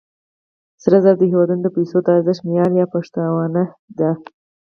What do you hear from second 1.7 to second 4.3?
پیسو د ارزښت معیار یا پشتوانه ده.